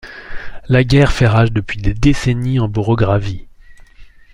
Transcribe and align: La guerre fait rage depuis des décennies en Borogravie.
La 0.67 0.83
guerre 0.83 1.11
fait 1.11 1.27
rage 1.27 1.51
depuis 1.51 1.79
des 1.79 1.93
décennies 1.93 2.59
en 2.59 2.67
Borogravie. 2.67 3.45